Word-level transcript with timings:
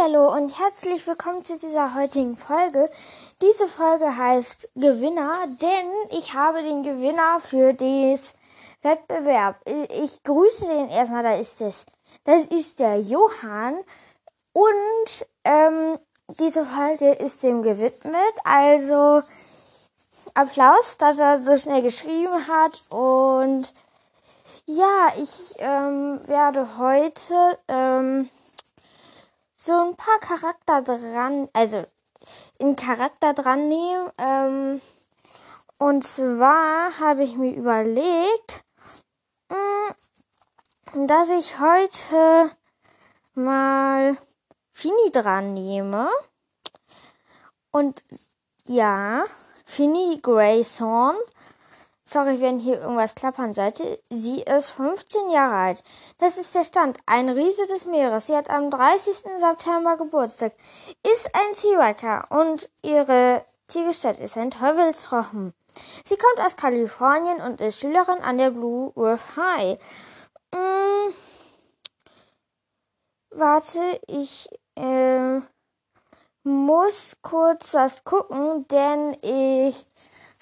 Hallo 0.00 0.32
und 0.32 0.58
herzlich 0.58 1.06
willkommen 1.06 1.44
zu 1.44 1.58
dieser 1.58 1.94
heutigen 1.94 2.38
Folge. 2.38 2.90
Diese 3.42 3.68
Folge 3.68 4.16
heißt 4.16 4.70
Gewinner, 4.74 5.46
denn 5.60 6.16
ich 6.18 6.32
habe 6.32 6.62
den 6.62 6.82
Gewinner 6.82 7.40
für 7.40 7.74
das 7.74 8.34
Wettbewerb. 8.80 9.56
Ich 9.90 10.22
grüße 10.22 10.66
den 10.66 10.88
erstmal, 10.88 11.22
da 11.22 11.34
ist 11.34 11.60
es. 11.60 11.84
Das 12.24 12.46
ist 12.46 12.78
der 12.78 13.00
Johann 13.00 13.76
und 14.54 15.26
ähm, 15.44 15.98
diese 16.40 16.64
Folge 16.64 17.12
ist 17.12 17.42
dem 17.42 17.62
gewidmet. 17.62 18.34
Also 18.44 19.20
Applaus, 20.32 20.96
dass 20.96 21.18
er 21.18 21.42
so 21.42 21.54
schnell 21.58 21.82
geschrieben 21.82 22.46
hat 22.48 22.80
und 22.88 23.70
ja, 24.64 25.12
ich 25.18 25.54
ähm, 25.58 26.20
werde 26.26 26.78
heute 26.78 27.58
ähm, 27.68 28.30
so 29.56 29.72
ein 29.72 29.96
paar 29.96 30.18
Charakter 30.20 30.82
dran, 30.82 31.48
also 31.52 31.84
in 32.58 32.76
Charakter 32.76 33.34
dran 33.34 33.68
nehmen. 33.68 34.10
Ähm, 34.18 34.80
und 35.78 36.04
zwar 36.04 36.98
habe 36.98 37.24
ich 37.24 37.36
mir 37.36 37.54
überlegt, 37.54 38.62
mm, 39.48 41.06
dass 41.06 41.28
ich 41.30 41.58
heute 41.58 42.50
mal 43.34 44.16
Fini 44.72 45.10
dran 45.12 45.54
nehme. 45.54 46.10
Und 47.70 48.04
ja, 48.64 49.24
Fini 49.64 50.18
Grayson 50.22 51.14
Sorry, 52.08 52.40
wenn 52.40 52.60
hier 52.60 52.80
irgendwas 52.80 53.16
klappern 53.16 53.52
sollte. 53.52 53.98
Sie 54.10 54.42
ist 54.42 54.70
15 54.70 55.28
Jahre 55.30 55.56
alt. 55.56 55.84
Das 56.18 56.38
ist 56.38 56.54
der 56.54 56.62
Stand. 56.62 56.98
Ein 57.04 57.28
Riese 57.28 57.66
des 57.66 57.84
Meeres. 57.84 58.28
Sie 58.28 58.36
hat 58.36 58.48
am 58.48 58.70
30. 58.70 59.24
September 59.36 59.96
Geburtstag. 59.96 60.52
Ist 61.02 61.28
ein 61.34 61.54
Seawalker 61.54 62.26
und 62.30 62.70
ihre 62.82 63.44
Tiergestalt 63.66 64.20
ist 64.20 64.36
ein 64.36 64.52
Teufelsrochen. 64.52 65.52
Sie 66.04 66.16
kommt 66.16 66.46
aus 66.46 66.56
Kalifornien 66.56 67.40
und 67.40 67.60
ist 67.60 67.80
Schülerin 67.80 68.22
an 68.22 68.38
der 68.38 68.50
Blue 68.50 68.92
Earth 68.96 69.36
High. 69.36 69.78
Hm, 70.54 71.12
warte, 73.30 74.00
ich 74.06 74.48
äh, 74.76 75.40
muss 76.44 77.16
kurz 77.22 77.74
was 77.74 78.04
gucken, 78.04 78.68
denn 78.68 79.16
ich 79.22 79.84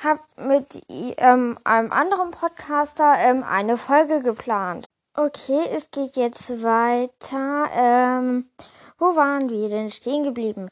habe 0.05 0.21
mit 0.37 0.83
ähm, 0.89 1.59
einem 1.65 1.93
anderen 1.93 2.31
Podcaster 2.31 3.15
ähm, 3.19 3.43
eine 3.43 3.77
Folge 3.77 4.23
geplant. 4.23 4.87
Okay, 5.17 5.65
es 5.71 5.91
geht 5.91 6.17
jetzt 6.17 6.63
weiter. 6.63 7.69
Ähm, 7.73 8.51
wo 8.99 9.17
waren 9.17 9.49
wir 9.49 9.69
denn 9.69 9.91
stehen 9.91 10.25
geblieben? 10.25 10.69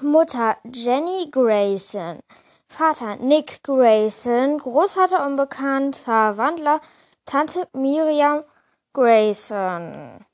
Mutter 0.00 0.56
Jenny 0.64 1.28
Grayson. 1.30 2.20
Vater 2.68 3.16
Nick 3.16 3.62
Grayson. 3.62 4.58
Großvater 4.58 5.24
unbekannter 5.26 6.36
Wandler. 6.36 6.80
Tante 7.24 7.68
Miriam 7.72 8.44
Grayson. 8.92 10.24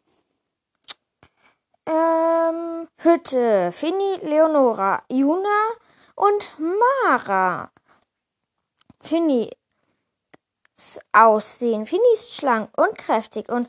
Ähm, 1.86 2.88
Hütte. 2.98 3.72
Finny 3.72 4.16
Leonora. 4.22 5.02
Juna 5.08 5.60
und 6.14 6.52
Mara. 6.58 7.70
Finnys 9.02 9.50
Aussehen. 11.12 11.86
Finny 11.86 12.02
ist 12.14 12.34
schlank 12.34 12.70
und 12.76 12.96
kräftig 12.96 13.48
und 13.48 13.68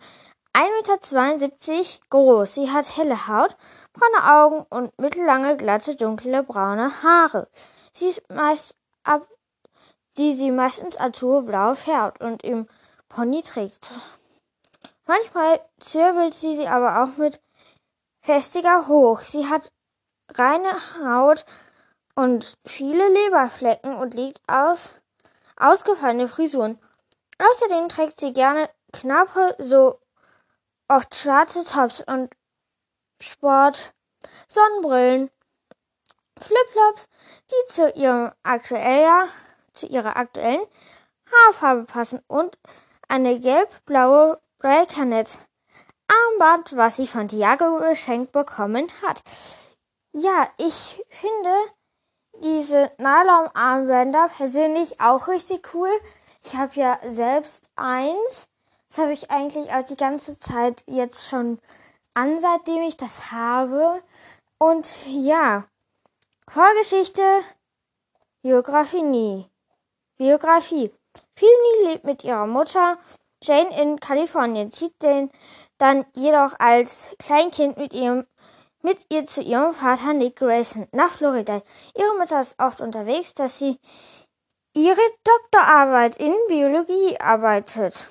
1,72 0.53 1.71
Meter 1.71 1.83
groß. 2.09 2.55
Sie 2.55 2.71
hat 2.71 2.95
helle 2.95 3.27
Haut, 3.27 3.55
braune 3.93 4.33
Augen 4.33 4.65
und 4.69 4.97
mittellange, 4.99 5.57
glatte, 5.57 5.95
dunkle, 5.95 6.43
braune 6.43 7.03
Haare. 7.03 7.47
Sie 7.91 8.07
ist 8.07 8.29
meist 8.29 8.75
ab, 9.03 9.27
die 10.17 10.33
sie 10.33 10.51
meistens 10.51 10.99
azurblau 10.99 11.75
färbt 11.75 12.21
und 12.21 12.43
im 12.43 12.67
Pony 13.09 13.41
trägt. 13.41 13.91
Manchmal 15.05 15.59
zirbelt 15.79 16.33
sie 16.33 16.55
sie 16.55 16.67
aber 16.67 17.03
auch 17.03 17.17
mit 17.17 17.41
festiger 18.21 18.87
hoch. 18.87 19.21
Sie 19.21 19.47
hat 19.47 19.71
reine 20.33 20.73
Haut 21.03 21.45
und 22.15 22.57
viele 22.65 23.09
Leberflecken 23.09 23.95
und 23.95 24.13
liegt 24.13 24.39
aus 24.47 25.01
ausgefallene 25.57 26.27
Frisuren. 26.27 26.79
Außerdem 27.39 27.89
trägt 27.89 28.19
sie 28.19 28.33
gerne 28.33 28.69
knappe, 28.91 29.55
so 29.59 29.99
oft 30.87 31.15
schwarze 31.15 31.63
Tops 31.63 32.03
und 32.05 32.29
Sport, 33.19 33.93
Sonnenbrillen, 34.47 35.31
Flipflops, 36.39 37.07
die 37.49 37.73
zu 37.73 37.89
ihrem 37.91 38.31
aktueller, 38.43 39.27
zu 39.73 39.87
ihrer 39.87 40.17
aktuellen 40.17 40.65
Haarfarbe 41.31 41.85
passen 41.85 42.21
und 42.27 42.57
eine 43.07 43.39
gelb-blaue 43.39 44.39
Raycanet 44.59 45.39
Armband, 46.07 46.75
was 46.75 46.97
sie 46.97 47.07
von 47.07 47.27
Tiago 47.27 47.77
geschenkt 47.77 48.31
bekommen 48.31 48.91
hat. 49.01 49.23
Ja, 50.11 50.49
ich 50.57 51.01
finde, 51.09 51.55
diese 52.43 52.91
Nylon-Armbänder 52.97 54.29
persönlich 54.37 54.99
auch 55.01 55.27
richtig 55.27 55.73
cool. 55.73 55.89
Ich 56.43 56.55
habe 56.55 56.73
ja 56.75 56.99
selbst 57.07 57.69
eins. 57.75 58.47
Das 58.89 58.99
habe 58.99 59.13
ich 59.13 59.31
eigentlich 59.31 59.71
auch 59.71 59.83
die 59.83 59.97
ganze 59.97 60.37
Zeit 60.37 60.83
jetzt 60.85 61.27
schon 61.27 61.59
an, 62.13 62.39
seitdem 62.39 62.83
ich 62.83 62.97
das 62.97 63.31
habe. 63.31 64.03
Und 64.59 64.87
ja, 65.07 65.65
Vorgeschichte, 66.47 67.23
Biografie 68.41 69.01
nie. 69.01 69.49
Biografie. 70.17 70.91
Philly 71.35 71.85
lebt 71.85 72.03
mit 72.03 72.23
ihrer 72.23 72.45
Mutter 72.45 72.97
Jane 73.41 73.75
in 73.81 73.99
Kalifornien, 73.99 74.71
zieht 74.71 75.01
den 75.01 75.31
dann 75.77 76.05
jedoch 76.13 76.59
als 76.59 77.15
Kleinkind 77.19 77.77
mit 77.77 77.93
ihrem 77.93 78.25
mit 78.83 79.05
ihr 79.09 79.25
zu 79.25 79.41
ihrem 79.41 79.73
Vater 79.73 80.13
Nick 80.13 80.35
Grayson 80.35 80.87
nach 80.91 81.17
Florida. 81.17 81.63
Ihre 81.95 82.17
Mutter 82.17 82.39
ist 82.41 82.59
oft 82.59 82.81
unterwegs, 82.81 83.33
dass 83.33 83.57
sie 83.57 83.79
ihre 84.73 85.01
Doktorarbeit 85.23 86.17
in 86.17 86.35
Biologie 86.47 87.19
arbeitet. 87.19 88.07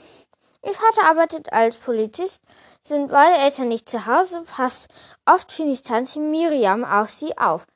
Ihr 0.64 0.74
Vater 0.74 1.08
arbeitet 1.08 1.52
als 1.52 1.76
Polizist, 1.76 2.42
sind 2.84 3.10
beide 3.10 3.36
Eltern 3.36 3.68
nicht 3.68 3.88
zu 3.88 4.06
Hause, 4.06 4.42
passt 4.42 4.88
oft 5.26 5.52
Finis 5.52 5.82
Tante 5.82 6.18
Miriam 6.18 6.84
auf 6.84 7.10
sie 7.10 7.36
auf. 7.36 7.66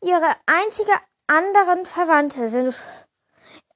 Ihre 0.00 0.34
einzige 0.46 0.92
anderen 1.26 1.84
Verwandte 1.84 2.48
sind, 2.48 2.74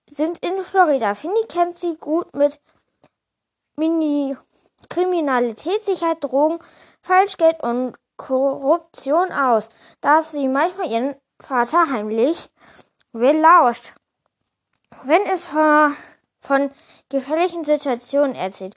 sind 0.08 0.44
in 0.44 0.62
Florida. 0.62 1.14
Finny 1.14 1.44
kennt 1.48 1.74
sie 1.74 1.96
gut 1.96 2.34
mit 2.34 2.60
Mini 3.76 4.36
Kriminalität, 4.88 5.84
Sicherheit, 5.84 6.22
Drogen, 6.22 6.58
Falschgeld 7.02 7.62
und 7.62 7.94
Korruption 8.20 9.32
aus, 9.32 9.70
da 10.02 10.20
sie 10.20 10.46
manchmal 10.46 10.90
ihren 10.90 11.16
Vater 11.40 11.90
heimlich 11.90 12.50
belauscht, 13.12 13.94
wenn 15.04 15.22
es 15.22 15.44
von, 15.44 15.96
von 16.40 16.70
gefährlichen 17.08 17.64
Situationen 17.64 18.34
erzählt. 18.34 18.76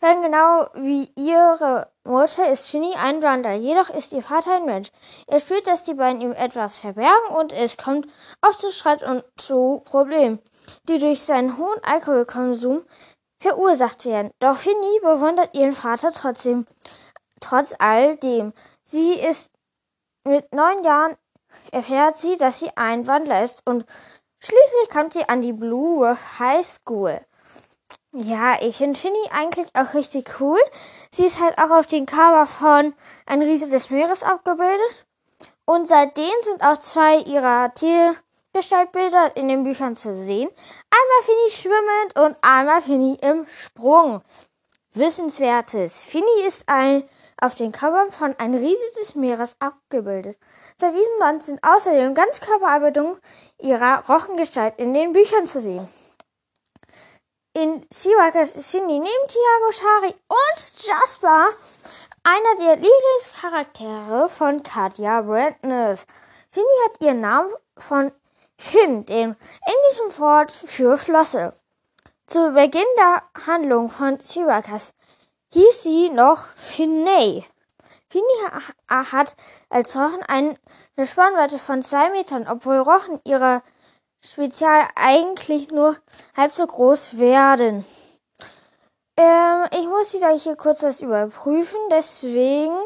Wenn 0.00 0.22
genau 0.22 0.68
wie 0.74 1.10
ihre 1.16 1.90
Mutter 2.04 2.48
ist 2.48 2.70
Ginny 2.70 2.94
ein 2.94 3.22
Wander, 3.22 3.52
jedoch 3.52 3.90
ist 3.90 4.12
ihr 4.12 4.22
Vater 4.22 4.56
ein 4.56 4.64
Mensch. 4.64 4.90
Er 5.26 5.40
fühlt, 5.40 5.66
dass 5.66 5.84
die 5.84 5.94
beiden 5.94 6.22
ihm 6.22 6.32
etwas 6.32 6.78
verbergen 6.78 7.36
und 7.36 7.52
es 7.52 7.76
kommt 7.76 8.08
oft 8.40 8.58
zu 8.58 8.72
Streit 8.72 9.02
und 9.02 9.22
zu 9.36 9.82
Problemen, 9.84 10.38
die 10.88 10.98
durch 10.98 11.22
seinen 11.22 11.58
hohen 11.58 11.82
Alkoholkonsum 11.82 12.84
verursacht 13.40 14.06
werden. 14.06 14.30
Doch 14.38 14.56
Finny 14.56 15.00
bewundert 15.02 15.54
ihren 15.54 15.72
Vater 15.72 16.12
trotzdem, 16.12 16.66
trotz 17.40 17.74
all 17.78 18.16
dem. 18.16 18.52
Sie 18.90 19.12
ist 19.12 19.52
mit 20.24 20.54
neun 20.54 20.82
Jahren 20.82 21.14
erfährt 21.72 22.18
sie, 22.18 22.38
dass 22.38 22.60
sie 22.60 22.74
ein 22.74 23.06
Wandler 23.06 23.44
ist 23.44 23.60
und 23.66 23.84
schließlich 24.38 24.88
kommt 24.90 25.12
sie 25.12 25.28
an 25.28 25.42
die 25.42 25.52
Blue 25.52 26.08
Earth 26.08 26.38
High 26.38 26.66
School. 26.66 27.20
Ja, 28.12 28.56
ich 28.62 28.78
finde 28.78 28.98
Finny 28.98 29.28
eigentlich 29.30 29.66
auch 29.74 29.92
richtig 29.92 30.40
cool. 30.40 30.58
Sie 31.10 31.26
ist 31.26 31.38
halt 31.38 31.58
auch 31.58 31.70
auf 31.70 31.86
den 31.86 32.06
Cover 32.06 32.46
von 32.46 32.94
Ein 33.26 33.42
Riese 33.42 33.68
des 33.68 33.90
Meeres 33.90 34.22
abgebildet. 34.22 35.06
Und 35.66 35.86
seitdem 35.86 36.32
sind 36.40 36.62
auch 36.62 36.78
zwei 36.78 37.18
ihrer 37.18 37.74
Tiergestaltbilder 37.74 39.36
in 39.36 39.48
den 39.48 39.64
Büchern 39.64 39.96
zu 39.96 40.14
sehen. 40.14 40.48
Einmal 40.48 41.24
Finny 41.24 41.50
schwimmend 41.50 42.18
und 42.18 42.36
einmal 42.42 42.80
Finny 42.80 43.18
im 43.20 43.46
Sprung. 43.46 44.22
Wissenswertes. 44.94 46.02
Finny 46.02 46.46
ist 46.46 46.66
ein 46.70 47.06
auf 47.40 47.54
den 47.54 47.72
Covern 47.72 48.12
von 48.12 48.34
Ein 48.38 48.54
Riese 48.54 48.92
des 49.00 49.14
Meeres 49.14 49.56
abgebildet. 49.60 50.38
Seit 50.78 50.94
diesem 50.94 51.18
Band 51.18 51.44
sind 51.44 51.60
außerdem 51.62 52.14
Ganzkörperarbeitungen 52.14 53.18
ihrer 53.58 54.04
Rochengestalt 54.08 54.78
in 54.78 54.94
den 54.94 55.12
Büchern 55.12 55.46
zu 55.46 55.60
sehen. 55.60 55.88
In 57.54 57.84
Seawalkers 57.90 58.54
ist 58.54 58.70
Cindy 58.70 58.98
neben 58.98 59.28
Tiago, 59.28 59.72
Shari 59.72 60.14
und 60.28 60.86
Jasper 60.86 61.48
einer 62.22 62.56
der 62.56 62.76
Lieblingscharaktere 62.76 64.28
von 64.28 64.62
Katja 64.62 65.22
Brandness. 65.22 66.04
Finny 66.50 66.66
hat 66.84 67.00
ihren 67.00 67.20
Namen 67.20 67.50
von 67.76 68.12
Finn, 68.58 69.06
dem 69.06 69.34
englischen 69.62 70.20
Wort 70.20 70.50
für 70.52 70.98
Flosse. 70.98 71.54
Zu 72.26 72.52
Beginn 72.52 72.82
der 72.98 73.22
Handlung 73.46 73.88
von 73.88 74.20
Syracuse 74.20 74.92
hieß 75.52 75.82
sie 75.82 76.10
noch 76.10 76.46
Finney. 76.56 77.44
Finny 78.10 78.24
hat 78.88 79.36
als 79.68 79.94
Rochen 79.94 80.22
eine 80.22 80.56
Spannweite 81.06 81.58
von 81.58 81.82
zwei 81.82 82.10
Metern, 82.10 82.46
obwohl 82.48 82.78
Rochen 82.78 83.20
ihrer 83.24 83.62
Spezial 84.24 84.88
eigentlich 84.94 85.70
nur 85.70 85.96
halb 86.36 86.52
so 86.54 86.66
groß 86.66 87.18
werden. 87.18 87.84
Ähm, 89.16 89.64
ich 89.72 89.86
muss 89.86 90.14
wieder 90.14 90.30
hier 90.30 90.56
kurz 90.56 90.82
was 90.82 91.00
überprüfen, 91.00 91.78
deswegen 91.90 92.76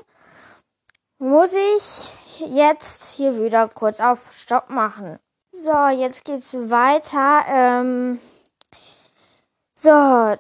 muss 1.19 1.53
ich 1.53 2.13
jetzt 2.39 3.13
hier 3.13 3.41
wieder 3.41 3.69
kurz 3.69 4.01
auf 4.01 4.19
Stopp 4.33 4.71
machen. 4.71 5.19
So, 5.53 5.89
jetzt 5.89 6.25
geht's 6.25 6.55
weiter. 6.55 7.45
Ähm, 7.47 8.19
so, 9.83 9.89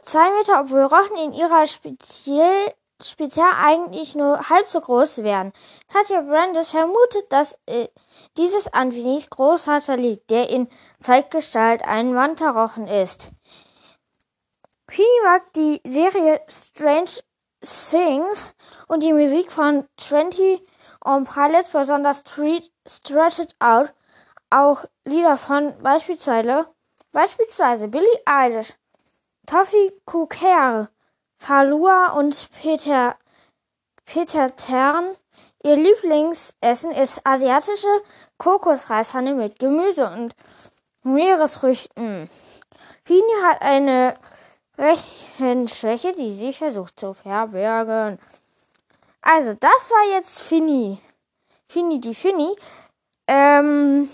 zwei 0.02 0.30
Meter, 0.38 0.60
obwohl 0.60 0.84
Rochen 0.84 1.16
in 1.16 1.32
ihrer 1.32 1.66
speziell, 1.66 2.72
speziell 3.02 3.50
eigentlich 3.60 4.14
nur 4.14 4.48
halb 4.48 4.68
so 4.68 4.80
groß 4.80 5.24
wären. 5.24 5.52
Katja 5.92 6.20
Brandes 6.20 6.68
vermutet, 6.68 7.24
dass 7.30 7.58
äh, 7.66 7.88
dieses 8.36 8.72
an 8.72 8.92
Vinis 8.92 9.28
Großvater 9.30 9.96
liegt, 9.96 10.30
der 10.30 10.48
in 10.48 10.68
Zeitgestalt 11.00 11.82
ein 11.82 12.14
Mantarochen 12.14 12.86
ist. 12.86 13.32
Fini 14.88 15.08
mag 15.24 15.52
die 15.54 15.80
Serie 15.84 16.40
Strange 16.48 17.10
Things 17.62 18.54
und 18.86 19.02
die 19.02 19.12
Musik 19.12 19.50
von 19.50 19.88
Twenty 19.96 20.64
on 21.04 21.26
Pilots, 21.26 21.68
besonders 21.68 22.22
Stretch 22.86 23.38
It 23.40 23.56
Out, 23.58 23.92
auch 24.50 24.84
Lieder 25.04 25.36
von 25.36 25.74
beispielsweise, 25.82 26.68
beispielsweise 27.10 27.88
Billie 27.88 28.06
Eilish, 28.24 28.74
Toffee 29.46 29.92
Kuker, 30.04 30.88
Falua 31.38 32.12
und 32.12 32.48
Peter, 32.60 33.16
Peter 34.04 34.54
Tern. 34.56 35.16
Ihr 35.64 35.76
Lieblingsessen 35.76 36.92
ist 36.92 37.20
asiatische 37.24 38.02
Kokosreispfanne 38.38 39.34
mit 39.34 39.58
Gemüse 39.58 40.08
und 40.10 40.34
Meeresfrüchten. 41.02 42.28
Fini 43.04 43.42
hat 43.44 43.62
eine 43.62 44.16
Rechenschwäche, 44.78 46.12
die 46.12 46.32
sie 46.32 46.52
versucht 46.52 46.98
zu 46.98 47.14
verbergen. 47.14 48.18
Also, 49.20 49.54
das 49.54 49.90
war 49.90 50.16
jetzt 50.16 50.40
Fini. 50.40 50.98
Fini 51.68 52.00
die 52.00 52.14
Fini. 52.14 52.56
Ähm, 53.28 54.10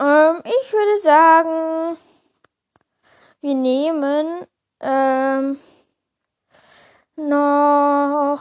ähm, 0.00 0.42
ich 0.44 0.72
würde 0.72 1.00
sagen, 1.02 1.96
wir 3.40 3.54
nehmen 3.54 4.46
ähm, 4.80 5.60
noch 7.16 8.40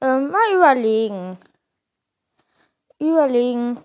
ähm, 0.00 0.30
mal 0.30 0.54
überlegen. 0.54 1.38
Überlegen. 3.00 3.82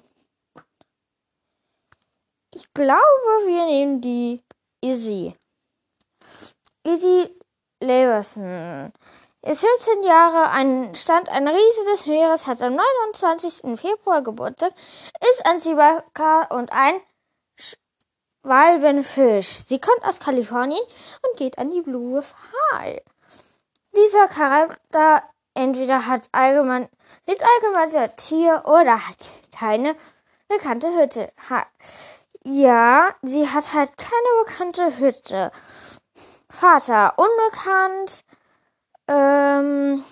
Ich 2.53 2.71
glaube, 2.73 3.45
wir 3.45 3.65
nehmen 3.65 4.01
die 4.01 4.44
Izzy. 4.81 5.35
Izzy 6.83 7.35
Leverson 7.79 8.91
ist 9.41 9.59
15 9.61 10.03
Jahre, 10.03 10.49
ein 10.51 10.95
Stand 10.95 11.29
ein 11.29 11.47
Riese 11.47 11.85
des 11.91 12.06
Meeres, 12.06 12.47
hat 12.47 12.61
am 12.61 12.75
29. 12.75 13.77
Februar 13.79 14.21
Geburtstag, 14.21 14.73
ist 15.31 15.45
ein 15.45 15.59
Sibaka 15.59 16.44
und 16.45 16.71
ein 16.71 17.01
Walbenfisch. 18.44 19.66
Sie 19.68 19.80
kommt 19.80 20.04
aus 20.04 20.19
Kalifornien 20.19 20.81
und 21.24 21.38
geht 21.38 21.57
an 21.57 21.72
die 21.72 21.81
Blue 21.81 22.24
High. 22.74 23.01
Dieser 23.95 24.28
Charakter 24.28 25.24
entweder 25.54 26.07
hat 26.07 26.28
allgemein, 26.31 26.90
lebt 27.25 27.42
allgemein 27.42 27.90
sehr 27.90 28.16
Tier 28.16 28.63
oder 28.66 29.07
hat 29.07 29.18
keine 29.57 29.95
bekannte 30.48 30.88
Hütte. 30.95 31.31
Ha 31.50 31.66
ja, 32.45 33.16
sie 33.22 33.48
hat 33.48 33.74
halt 33.74 33.98
keine 33.98 34.44
bekannte 34.45 34.98
Hütte. 34.98 35.51
Vater 36.50 37.13
unbekannt. 37.18 38.25
Ähm, 39.07 40.04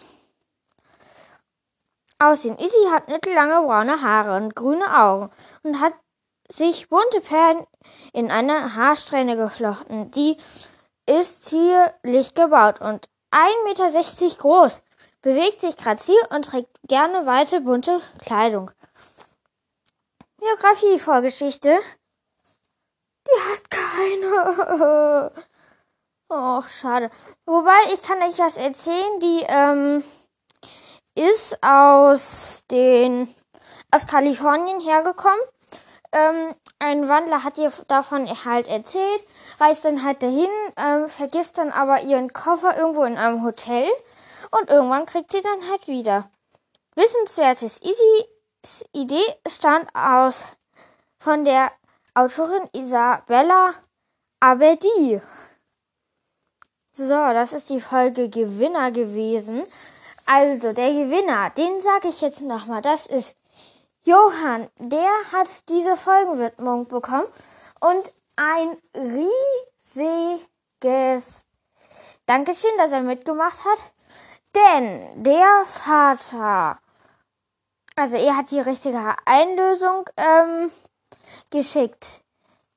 Aussehen. 2.19 2.57
Izzy 2.57 2.87
hat 2.91 3.09
mittellange 3.09 3.61
braune 3.65 4.01
Haare 4.01 4.37
und 4.37 4.55
grüne 4.55 4.97
Augen 4.97 5.29
und 5.63 5.81
hat 5.81 5.93
sich 6.51 6.89
bunte 6.89 7.21
Perlen 7.21 7.65
in 8.13 8.29
eine 8.29 8.75
Haarsträhne 8.75 9.35
geflochten. 9.35 10.11
Die 10.11 10.37
ist 11.05 11.45
zierlich 11.45 12.33
gebaut 12.33 12.81
und 12.81 13.09
1,60 13.31 14.23
Meter 14.23 14.37
groß, 14.37 14.83
bewegt 15.21 15.61
sich 15.61 15.77
grazil 15.77 16.19
und 16.29 16.45
trägt 16.45 16.69
gerne 16.87 17.25
weite 17.25 17.61
bunte 17.61 18.01
Kleidung. 18.19 18.71
Biografie, 20.37 20.99
Vorgeschichte. 20.99 21.79
Die 23.27 23.51
hat 23.51 23.69
keine. 23.69 25.31
Och, 26.29 26.67
schade. 26.69 27.09
Wobei, 27.45 27.93
ich 27.93 28.01
kann 28.01 28.21
euch 28.23 28.39
was 28.39 28.57
erzählen, 28.57 29.19
die 29.19 29.45
ähm, 29.47 30.03
ist 31.13 31.61
aus 31.61 32.63
den 32.71 33.33
aus 33.91 34.07
Kalifornien 34.07 34.79
hergekommen. 34.79 35.39
Ähm, 36.13 36.55
ein 36.79 37.07
Wandler 37.07 37.43
hat 37.43 37.57
ihr 37.57 37.71
davon 37.87 38.27
halt 38.43 38.67
erzählt, 38.67 39.23
reist 39.59 39.85
dann 39.85 40.03
halt 40.03 40.21
dahin, 40.21 40.49
ähm, 40.77 41.07
vergisst 41.07 41.57
dann 41.57 41.71
aber 41.71 42.01
ihren 42.01 42.33
Koffer 42.33 42.77
irgendwo 42.77 43.03
in 43.03 43.17
einem 43.17 43.43
Hotel 43.43 43.85
und 44.51 44.69
irgendwann 44.69 45.05
kriegt 45.05 45.31
sie 45.31 45.41
dann 45.41 45.69
halt 45.69 45.87
wieder. 45.87 46.29
Wissenswertes 46.95 47.81
Easys 47.81 48.85
Idee 48.93 49.23
stand 49.47 49.87
aus 49.95 50.43
von 51.19 51.45
der 51.45 51.71
Autorin 52.13 52.69
Isabella 52.73 53.73
Abedi. 54.41 55.21
So, 56.91 57.07
das 57.07 57.53
ist 57.53 57.69
die 57.69 57.79
Folge 57.79 58.27
Gewinner 58.27 58.91
gewesen. 58.91 59.63
Also, 60.25 60.73
der 60.73 60.91
Gewinner, 60.91 61.49
den 61.51 61.79
sage 61.79 62.09
ich 62.09 62.21
jetzt 62.21 62.41
nochmal. 62.41 62.81
Das 62.81 63.07
ist 63.07 63.35
Johann. 64.03 64.69
Der 64.77 65.09
hat 65.31 65.69
diese 65.69 65.95
Folgenwidmung 65.97 66.87
bekommen 66.87 67.27
und 67.79 68.11
ein 68.35 68.77
riesiges 69.95 71.45
Dankeschön, 72.25 72.71
dass 72.77 72.91
er 72.91 73.01
mitgemacht 73.01 73.63
hat. 73.65 73.79
Denn 74.55 75.23
der 75.23 75.65
Vater, 75.65 76.79
also 77.95 78.17
er 78.17 78.37
hat 78.37 78.51
die 78.51 78.59
richtige 78.59 79.15
Einlösung 79.25 80.09
ähm, 80.17 80.71
geschickt. 81.49 82.21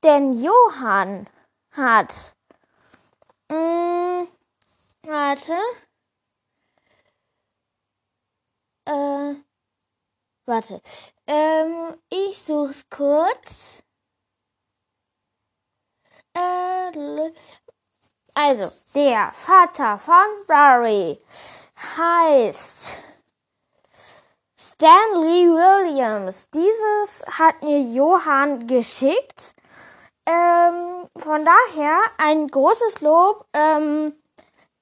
Denn 0.03 0.33
Johann 0.35 1.29
hat 1.73 2.35
Mm, 3.51 4.27
warte. 5.03 5.59
Äh, 8.87 9.44
warte. 10.47 10.81
Ähm, 11.27 11.97
ich 12.09 12.43
such's 12.43 12.85
kurz. 12.91 13.83
Äh, 16.35 17.31
also, 18.35 18.73
der 18.95 19.33
Vater 19.33 19.99
von 19.99 20.47
Barry 20.49 21.19
heißt 21.97 22.99
Stanley 24.59 25.49
Williams. 25.51 26.49
Dieses 26.51 27.25
hat 27.27 27.63
mir 27.63 27.81
Johann 27.81 28.67
geschickt. 28.67 29.55
Ähm, 30.27 31.09
von 31.17 31.45
daher 31.45 32.01
ein 32.19 32.49
großes 32.49 33.01
Lob. 33.03 33.47
Ähm, 33.53 34.15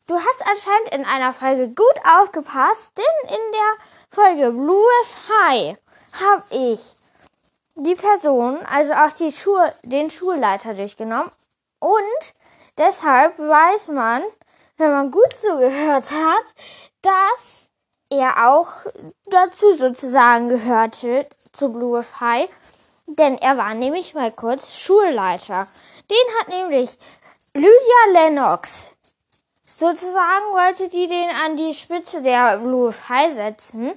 du 0.06 0.14
hast 0.14 0.46
anscheinend 0.46 0.88
in 0.92 1.04
einer 1.04 1.32
Folge 1.32 1.68
gut 1.68 2.00
aufgepasst, 2.04 2.92
denn 2.96 3.36
in 3.36 3.52
der 3.52 3.76
Folge 4.10 4.50
Blue 4.52 4.86
High 5.28 5.76
habe 6.12 6.44
ich 6.50 6.94
die 7.74 7.94
Person, 7.94 8.58
also 8.66 8.92
auch 8.92 9.12
die 9.12 9.32
Schul 9.32 9.72
den 9.82 10.10
Schulleiter 10.10 10.74
durchgenommen. 10.74 11.30
Und 11.78 12.34
deshalb 12.78 13.38
weiß 13.38 13.88
man, 13.88 14.22
wenn 14.76 14.90
man 14.90 15.10
gut 15.10 15.34
zugehört 15.36 16.10
hat, 16.10 16.44
dass 17.02 17.68
er 18.10 18.50
auch 18.50 18.68
dazu 19.26 19.74
sozusagen 19.76 20.48
gehörte 20.48 21.26
zu 21.52 21.72
Blue 21.72 22.04
High. 22.20 22.48
Denn 23.06 23.36
er 23.38 23.56
war 23.56 23.74
nämlich 23.74 24.14
mal 24.14 24.30
kurz 24.30 24.74
Schulleiter. 24.74 25.68
Den 26.10 26.38
hat 26.38 26.48
nämlich 26.48 26.98
Lydia 27.54 28.12
Lennox 28.12 28.86
sozusagen 29.78 30.52
wollte 30.52 30.88
die 30.88 31.06
den 31.06 31.30
an 31.30 31.56
die 31.56 31.74
Spitze 31.74 32.22
der 32.22 32.58
Blue 32.58 32.94
High 33.08 33.32
setzen, 33.34 33.92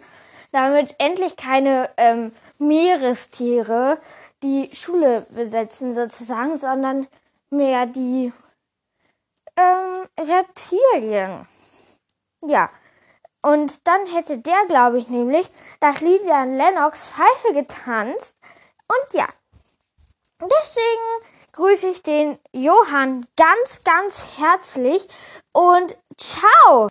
damit 0.51 0.95
endlich 0.99 1.35
keine 1.35 1.89
ähm, 1.97 2.31
Meerestiere 2.57 3.99
die 4.41 4.69
Schule 4.73 5.25
besetzen 5.29 5.93
sozusagen, 5.93 6.57
sondern 6.57 7.07
mehr 7.49 7.85
die 7.85 8.31
ähm, 9.57 10.07
Reptilien. 10.19 11.47
Ja. 12.45 12.69
Und 13.41 13.87
dann 13.87 14.07
hätte 14.07 14.39
der, 14.39 14.65
glaube 14.67 14.97
ich, 14.97 15.07
nämlich 15.07 15.47
nach 15.79 15.99
Lilian 15.99 16.57
Lennox 16.57 17.07
Pfeife 17.07 17.53
getanzt. 17.53 18.35
Und 18.87 19.13
ja. 19.13 19.27
Deswegen 20.39 21.34
grüße 21.55 21.87
ich 21.87 22.03
den 22.03 22.37
Johann 22.51 23.27
ganz, 23.37 23.83
ganz 23.85 24.25
herzlich 24.37 25.07
und 25.53 25.95
ciao! 26.17 26.83